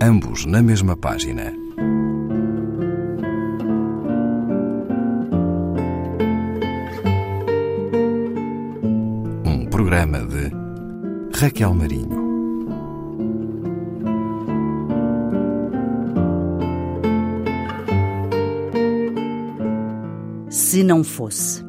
ambos 0.00 0.44
na 0.44 0.62
mesma 0.62 0.96
página. 0.96 1.52
Um 9.44 9.66
programa 9.70 10.18
de 10.20 10.50
Raquel 11.38 11.74
Marinho. 11.74 12.26
Se 20.50 20.82
não 20.82 21.02
fosse. 21.02 21.65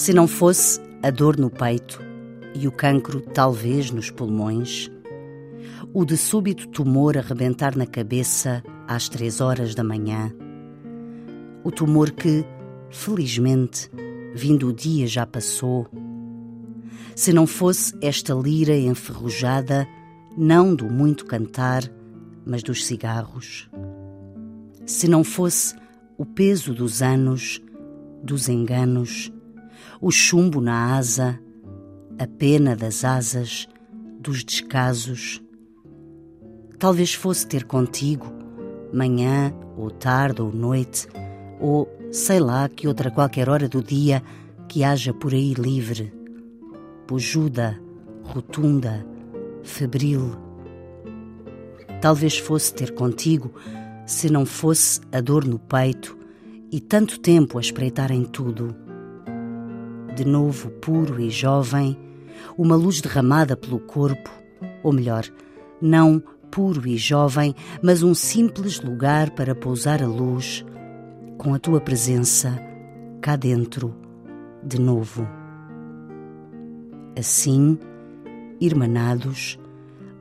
Se 0.00 0.14
não 0.14 0.26
fosse 0.26 0.80
a 1.02 1.10
dor 1.10 1.36
no 1.36 1.50
peito 1.50 2.00
e 2.54 2.66
o 2.66 2.72
cancro 2.72 3.20
talvez 3.20 3.90
nos 3.90 4.10
pulmões, 4.10 4.90
o 5.92 6.06
de 6.06 6.16
súbito 6.16 6.66
tumor 6.68 7.18
arrebentar 7.18 7.76
na 7.76 7.84
cabeça 7.84 8.64
às 8.88 9.10
três 9.10 9.42
horas 9.42 9.74
da 9.74 9.84
manhã, 9.84 10.32
o 11.62 11.70
tumor 11.70 12.12
que, 12.12 12.46
felizmente, 12.88 13.90
vindo 14.34 14.68
o 14.68 14.72
dia 14.72 15.06
já 15.06 15.26
passou, 15.26 15.86
se 17.14 17.30
não 17.30 17.46
fosse 17.46 17.94
esta 18.00 18.32
lira 18.32 18.74
enferrujada, 18.74 19.86
não 20.34 20.74
do 20.74 20.86
muito 20.86 21.26
cantar, 21.26 21.82
mas 22.46 22.62
dos 22.62 22.86
cigarros, 22.86 23.68
se 24.86 25.06
não 25.06 25.22
fosse 25.22 25.74
o 26.16 26.24
peso 26.24 26.72
dos 26.72 27.02
anos, 27.02 27.60
dos 28.24 28.48
enganos, 28.48 29.30
o 30.00 30.10
chumbo 30.10 30.60
na 30.60 30.96
asa, 30.96 31.38
a 32.18 32.26
pena 32.26 32.76
das 32.76 33.04
asas, 33.04 33.68
dos 34.18 34.44
descasos. 34.44 35.42
Talvez 36.78 37.14
fosse 37.14 37.46
ter 37.46 37.64
contigo, 37.64 38.26
manhã 38.92 39.54
ou 39.76 39.90
tarde 39.90 40.42
ou 40.42 40.52
noite, 40.52 41.08
ou 41.58 41.88
sei 42.12 42.40
lá 42.40 42.68
que 42.68 42.86
outra 42.88 43.10
qualquer 43.10 43.48
hora 43.48 43.68
do 43.68 43.82
dia 43.82 44.22
que 44.68 44.84
haja 44.84 45.12
por 45.12 45.32
aí 45.32 45.54
livre, 45.54 46.12
pujuda, 47.06 47.80
rotunda, 48.22 49.06
febril. 49.62 50.36
Talvez 52.00 52.38
fosse 52.38 52.72
ter 52.72 52.94
contigo, 52.94 53.52
se 54.06 54.30
não 54.30 54.46
fosse 54.46 55.00
a 55.12 55.20
dor 55.20 55.44
no 55.44 55.58
peito 55.58 56.16
e 56.70 56.80
tanto 56.80 57.18
tempo 57.18 57.58
a 57.58 57.60
espreitar 57.60 58.10
em 58.10 58.24
tudo 58.24 58.74
de 60.20 60.26
novo 60.26 60.68
puro 60.68 61.18
e 61.18 61.30
jovem, 61.30 61.96
uma 62.58 62.76
luz 62.76 63.00
derramada 63.00 63.56
pelo 63.56 63.80
corpo, 63.80 64.30
ou 64.82 64.92
melhor, 64.92 65.24
não 65.80 66.22
puro 66.50 66.86
e 66.86 66.98
jovem, 66.98 67.54
mas 67.82 68.02
um 68.02 68.12
simples 68.12 68.82
lugar 68.82 69.30
para 69.30 69.54
pousar 69.54 70.02
a 70.02 70.06
luz, 70.06 70.62
com 71.38 71.54
a 71.54 71.58
tua 71.58 71.80
presença 71.80 72.54
cá 73.22 73.34
dentro, 73.34 73.96
de 74.62 74.78
novo. 74.78 75.26
Assim, 77.18 77.78
irmanados, 78.60 79.58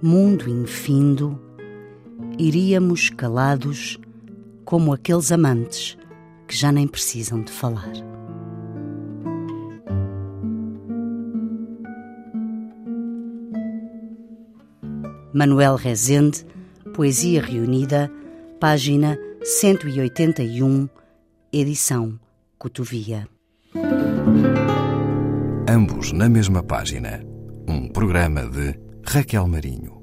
mundo 0.01 0.49
infindo, 0.49 1.37
iríamos 2.37 3.09
calados 3.09 3.99
como 4.63 4.93
aqueles 4.93 5.29
amantes 5.29 5.97
que 6.47 6.55
já 6.55 6.71
nem 6.71 6.87
precisam 6.87 7.41
de 7.41 7.51
falar. 7.51 8.08
Manuel 15.33 15.75
Rezende, 15.75 16.45
Poesia 16.93 17.41
Reunida, 17.41 18.11
página 18.59 19.17
181, 19.43 20.89
edição 21.53 22.19
Cotovia. 22.57 23.27
Ambos 25.67 26.11
na 26.11 26.27
mesma 26.27 26.63
página. 26.63 27.23
Um 27.67 27.87
programa 27.87 28.47
de 28.47 28.79
Raquel 29.05 29.47
Marinho. 29.47 29.98